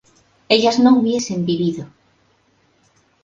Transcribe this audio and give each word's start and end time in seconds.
ellas 0.49 0.79
no 0.79 0.95
hubiesen 0.97 1.45
vivido 1.45 1.85